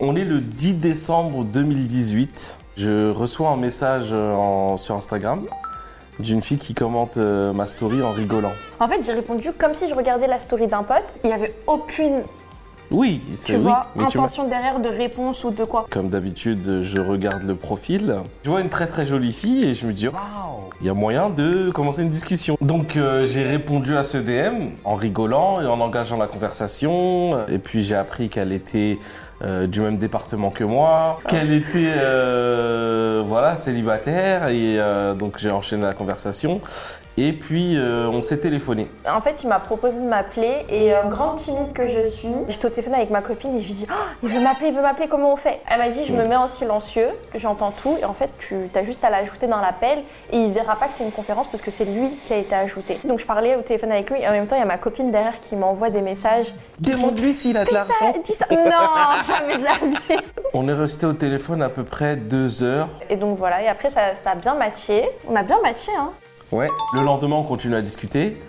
[0.00, 2.58] On est le 10 décembre 2018.
[2.76, 5.44] Je reçois un message euh, sur Instagram
[6.20, 8.52] d'une fille qui commente euh, ma story en rigolant.
[8.78, 11.02] En fait, j'ai répondu comme si je regardais la story d'un pote.
[11.24, 12.22] Il n'y avait aucune,
[12.90, 15.86] Oui, c'est tu oui, vois, mais tu intention derrière de réponse ou de quoi.
[15.90, 18.16] Comme d'habitude, je regarde le profil.
[18.44, 20.08] Je vois une très très jolie fille et je me dis,
[20.80, 22.56] il y a moyen de commencer une discussion.
[22.60, 27.46] Donc euh, j'ai répondu à ce DM en rigolant et en engageant la conversation.
[27.48, 28.98] Et puis j'ai appris qu'elle était
[29.42, 34.78] euh, du même département que moi, qu'elle était euh, voilà célibataire et
[35.18, 36.60] donc j'ai enchaîné la conversation.
[37.20, 38.86] Et puis euh, on s'est téléphoné.
[39.12, 42.66] En fait, il m'a proposé de m'appeler et euh, grande timide que je suis, j'étais
[42.66, 44.82] au téléphone avec ma copine et je lui dis oh, il veut m'appeler, il veut
[44.82, 45.60] m'appeler, comment on fait?
[45.68, 48.84] Elle m'a dit je me mets en silencieux, j'entends tout et en fait tu as
[48.84, 51.72] juste à l'ajouter dans l'appel et il verra pas que c'est une conférence parce que
[51.72, 53.00] c'est lui qui a été ajouté.
[53.02, 54.78] Donc je parlais au téléphone avec lui et en même temps il y a ma
[54.78, 56.54] copine derrière qui m'envoie des messages.
[56.78, 58.14] Demande-lui s'il a de l'argent.
[58.24, 58.46] dis ça.
[58.52, 58.60] Non,
[59.26, 60.22] jamais de la vie.
[60.54, 62.90] On est resté au téléphone à peu près deux heures.
[63.10, 65.08] Et donc voilà, et après ça, ça a bien matché.
[65.28, 66.12] On a bien matché, hein.
[66.52, 66.68] Ouais.
[66.94, 68.40] Le lendemain, on continue à discuter.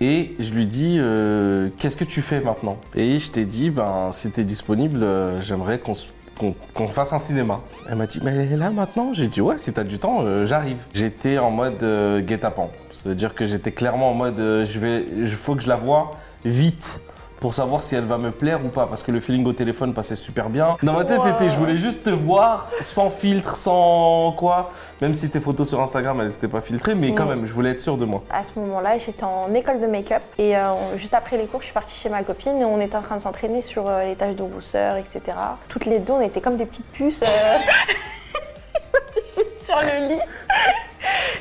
[0.00, 2.76] Et je lui dis, euh, qu'est-ce que tu fais maintenant?
[2.94, 6.06] Et je t'ai dit, ben, si t'es disponible, euh, j'aimerais qu'on se-
[6.38, 7.62] qu'on qu'on fasse un cinéma.
[7.88, 9.12] Elle m'a dit, mais là maintenant?
[9.12, 10.86] J'ai dit, ouais, si t'as du temps, euh, j'arrive.
[10.94, 11.84] J'étais en mode
[12.24, 12.70] guet-apens.
[12.92, 16.12] C'est-à-dire que j'étais clairement en mode, je vais, il faut que je la voie
[16.44, 17.00] vite
[17.40, 19.94] pour savoir si elle va me plaire ou pas, parce que le feeling au téléphone
[19.94, 20.76] passait super bien.
[20.82, 21.24] Dans ma tête, Wow.
[21.26, 24.70] c'était, je voulais juste te voir, sans filtre, sans quoi.
[25.00, 27.28] Même si tes photos sur Instagram, elles n'étaient pas filtrées, mais quand Mm.
[27.28, 28.22] même, je voulais être sûr de moi.
[28.30, 31.66] À ce moment-là, j'étais en école de make-up et euh, juste après les cours, je
[31.66, 34.16] suis partie chez ma copine et on était en train de s'entraîner sur euh, les
[34.16, 35.20] tâches de rousseur, etc.
[35.68, 37.26] Toutes les deux, on était comme des petites puces euh,
[39.64, 40.20] sur le lit.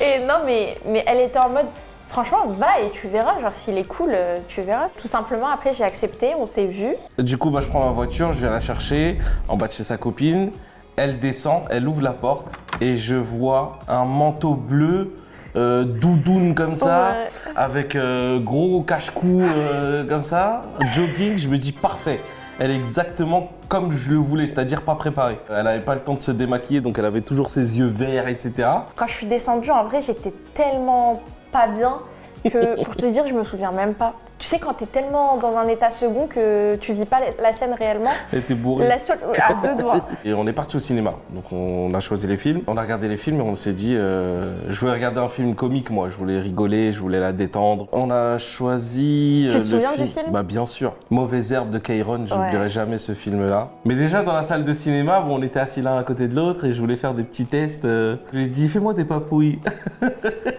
[0.00, 1.66] Et non, mais, mais elle était en mode,
[2.08, 3.40] franchement, va et tu verras.
[3.40, 4.88] Genre, s'il est cool, euh, tu verras.
[4.96, 6.94] Tout simplement, après, j'ai accepté, on s'est vus.
[7.18, 9.84] Du coup, bah, je prends ma voiture, je viens la chercher en bas de chez
[9.84, 10.50] sa copine.
[10.96, 12.48] Elle descend, elle ouvre la porte
[12.80, 15.14] et je vois un manteau bleu.
[15.56, 17.08] euh, doudoune comme ça,
[17.46, 17.52] Ouais.
[17.56, 22.20] avec euh, gros cache-cou euh, comme ça, jogging, je me dis parfait.
[22.60, 25.38] Elle est exactement comme je le voulais, c'est-à-dire pas préparée.
[25.48, 28.26] Elle n'avait pas le temps de se démaquiller, donc elle avait toujours ses yeux verts,
[28.26, 28.68] etc.
[28.96, 31.98] Quand je suis descendue, en vrai, j'étais tellement pas bien
[32.44, 34.14] que, pour te dire, je me souviens même pas.
[34.38, 37.74] Tu sais, quand t'es tellement dans un état second que tu vis pas la scène
[37.76, 38.86] réellement, Elle était bourrée.
[38.86, 39.18] la seule.
[39.36, 39.96] à deux doigts.
[40.24, 41.14] Et on est parti au cinéma.
[41.30, 42.60] Donc on a choisi les films.
[42.68, 45.56] On a regardé les films et on s'est dit, euh, je voulais regarder un film
[45.56, 46.08] comique moi.
[46.08, 47.88] Je voulais rigoler, je voulais la détendre.
[47.90, 49.48] On a choisi.
[49.50, 50.06] Tu euh, te le souviens film.
[50.06, 50.94] du film Bah bien sûr.
[51.10, 52.24] Mauvaise herbe de Kairon.
[52.26, 52.40] Je Ouais.
[52.40, 53.70] n'oublierai jamais ce film-là.
[53.84, 56.36] Mais déjà dans la salle de cinéma, bon, on était assis l'un à côté de
[56.36, 57.84] l'autre et je voulais faire des petits tests.
[57.84, 58.14] euh.
[58.32, 59.58] Je lui ai dit, fais-moi des papouilles.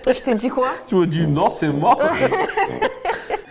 [0.06, 0.68] Je t'ai dit quoi?
[0.88, 1.98] Tu m'as dit, non, c'est mort.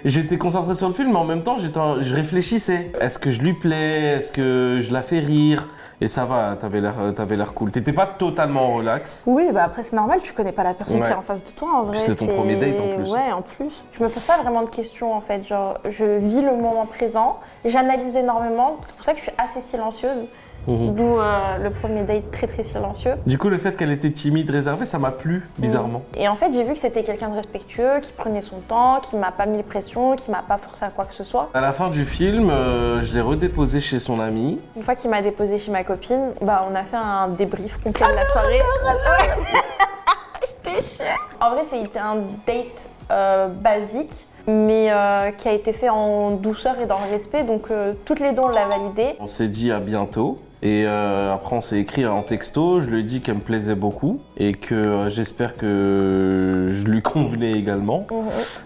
[0.08, 2.91] J'étais concentré sur le film, mais en même temps, en- je réfléchissais.
[2.98, 4.16] Est-ce que je lui plais?
[4.16, 5.69] Est-ce que je la fais rire?
[6.00, 7.72] Et ça va, t'avais l'air, t'avais l'air cool.
[7.72, 9.24] T'étais pas totalement relax?
[9.26, 11.58] Oui, bah après, c'est normal, tu connais pas la personne qui est en face de
[11.58, 11.98] toi en vrai.
[11.98, 13.10] C'était ton premier date, en plus.
[13.10, 13.84] Ouais, en plus.
[13.92, 15.46] Je me pose pas vraiment de questions en fait.
[15.46, 18.76] Genre, je vis le moment présent, j'analyse énormément.
[18.84, 20.28] C'est pour ça que je suis assez silencieuse.
[20.69, 20.95] Mhm.
[20.95, 23.15] D'où euh, le premier date très très silencieux.
[23.27, 26.03] Du coup, le fait qu'elle était timide, réservée, ça m'a plu, bizarrement.
[26.17, 29.17] Et en fait, j'ai vu que c'était quelqu'un de respectueux, qui prenait son temps, qui
[29.17, 31.49] m'a pas mis de pression, qui m'a pas forcé à quoi que ce soit.
[31.55, 34.61] À la fin du film, euh, je l'ai redéposé chez son ami.
[34.77, 38.06] Une fois qu'il m'a déposé chez ma copine, bah on a fait un débrief complet
[38.06, 38.61] de la soirée.
[40.49, 41.17] J'étais chère.
[41.41, 46.79] En vrai, c'était un date euh, basique, mais euh, qui a été fait en douceur
[46.81, 47.45] et dans le respect.
[47.45, 49.15] Donc euh, toutes les deux on l'a validé.
[49.21, 50.39] On s'est dit à bientôt.
[50.62, 52.80] Et euh, après, on s'est écrit en texto.
[52.80, 57.02] Je lui ai dit qu'elle me plaisait beaucoup et que euh, j'espère que je lui
[57.02, 58.06] convenais également.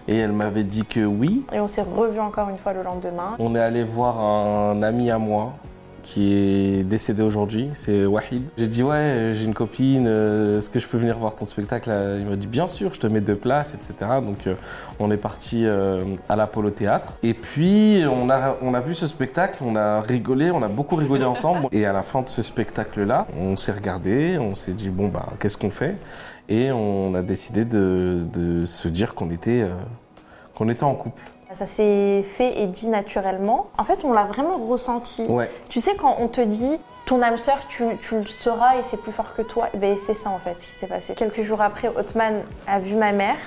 [0.07, 1.45] Et elle m'avait dit que oui.
[1.53, 3.35] Et on s'est revus encore une fois le lendemain.
[3.39, 5.53] On est allé voir un ami à moi
[6.03, 8.43] qui est décédé aujourd'hui, c'est Wahid.
[8.57, 11.91] J'ai dit ouais, j'ai une copine, euh, est-ce que je peux venir voir ton spectacle?
[12.19, 13.95] Il m'a dit bien sûr, je te mets deux places, etc.
[14.23, 14.55] Donc euh,
[14.99, 17.13] on est parti euh, à l'Apollo Théâtre.
[17.23, 20.97] Et puis on a, on a vu ce spectacle, on a rigolé, on a beaucoup
[20.97, 21.67] rigolé ensemble.
[21.71, 25.29] Et à la fin de ce spectacle-là, on s'est regardé, on s'est dit bon bah
[25.39, 25.97] qu'est-ce qu'on fait?
[26.49, 29.65] Et on a décidé de, de se dire qu'on était,
[30.53, 31.23] qu'on était en couple.
[31.53, 33.67] Ça s'est fait et dit naturellement.
[33.77, 35.23] En fait, on l'a vraiment ressenti.
[35.27, 35.49] Ouais.
[35.69, 38.97] Tu sais, quand on te dit ton âme sœur, tu, tu le sauras et c'est
[38.97, 41.13] plus fort que toi, eh ben, c'est ça en fait ce qui s'est passé.
[41.15, 43.37] Quelques jours après, Othman a vu ma mère.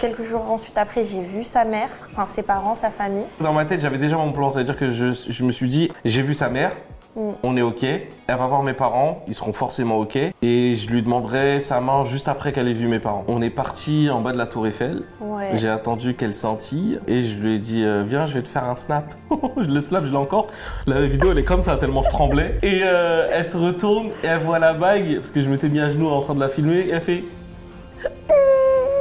[0.00, 3.26] Quelques jours ensuite après, j'ai vu sa mère, enfin ses parents, sa famille.
[3.40, 6.22] Dans ma tête, j'avais déjà mon plan, c'est-à-dire que je, je me suis dit, j'ai
[6.22, 6.70] vu sa mère,
[7.16, 7.30] Mm.
[7.42, 7.82] On est OK.
[7.82, 9.24] Elle va voir mes parents.
[9.28, 10.16] Ils seront forcément OK.
[10.16, 13.24] Et je lui demanderai sa main juste après qu'elle ait vu mes parents.
[13.28, 15.02] On est parti en bas de la Tour Eiffel.
[15.20, 15.50] Ouais.
[15.54, 18.64] J'ai attendu qu'elle sentille et je lui ai dit euh, viens je vais te faire
[18.64, 19.14] un snap.
[19.56, 20.46] je le snap je l'ai encore.
[20.86, 22.58] La vidéo elle est comme ça tellement je tremblais.
[22.62, 25.80] Et euh, elle se retourne et elle voit la bague parce que je m'étais mis
[25.80, 27.24] à genoux en train de la filmer et elle fait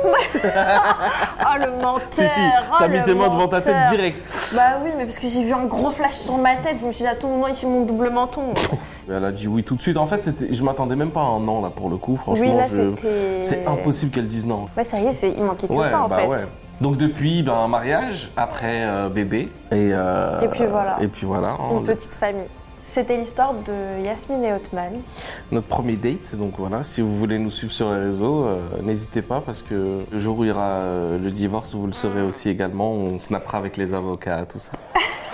[0.01, 4.21] Oh le menteur si si oh, t'as mis tes mains devant ta tête direct.
[4.55, 6.91] Bah oui, mais parce que j'ai vu un gros flash sur ma tête, je me
[6.91, 8.53] suis dit à tout moment il fait mon double menton.
[9.11, 9.97] Elle a dit oui tout de suite.
[9.97, 12.45] En fait je m'attendais même pas à un non là pour le coup franchement.
[12.47, 13.43] oui, là je- c'était.
[13.43, 14.67] C'est impossible qu'elle dise non.
[14.77, 16.27] Ouais, ça y est, c'est- il manquait que Ouais, ça en bah fait.
[16.27, 16.37] ouais.
[16.81, 19.51] Donc depuis, ben, un mariage, après euh, bébé.
[19.71, 20.95] Et, euh, Et puis voilà.
[21.01, 21.49] Et puis voilà.
[21.49, 22.47] hein, Une petite famille.
[22.83, 25.01] C'était l'histoire de Yasmine et Othman.
[25.51, 26.35] notre premier date.
[26.35, 30.03] Donc voilà, si vous voulez nous suivre sur les réseaux, euh, n'hésitez pas parce que
[30.09, 32.91] le jour où il y aura euh, le divorce, vous le saurez aussi également.
[32.91, 34.71] On snappera avec les avocats, tout ça.